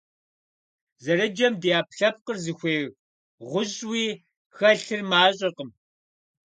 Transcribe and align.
Зэрыджэм 1.03 1.53
ди 1.61 1.69
Ӏэпкълъэпкъыр 1.75 2.37
зыхуей 2.43 2.81
гъущӀуи 3.49 4.05
хэлъыр 4.55 5.01
мащӀэкъым. 5.09 5.69